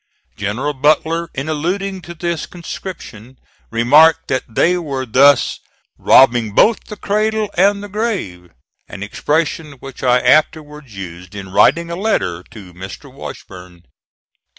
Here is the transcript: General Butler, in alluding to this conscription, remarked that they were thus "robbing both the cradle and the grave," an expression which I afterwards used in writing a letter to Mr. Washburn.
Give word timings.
General 0.35 0.73
Butler, 0.73 1.29
in 1.35 1.47
alluding 1.47 2.01
to 2.01 2.15
this 2.15 2.47
conscription, 2.47 3.37
remarked 3.69 4.29
that 4.29 4.41
they 4.49 4.75
were 4.75 5.05
thus 5.05 5.59
"robbing 5.95 6.53
both 6.55 6.85
the 6.85 6.95
cradle 6.97 7.51
and 7.55 7.83
the 7.83 7.87
grave," 7.87 8.49
an 8.89 9.03
expression 9.03 9.73
which 9.73 10.01
I 10.01 10.19
afterwards 10.19 10.95
used 10.97 11.35
in 11.35 11.51
writing 11.51 11.91
a 11.91 11.95
letter 11.95 12.41
to 12.49 12.73
Mr. 12.73 13.13
Washburn. 13.13 13.83